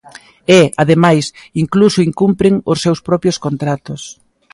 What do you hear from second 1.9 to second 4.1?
incumpren os seus propios contratos.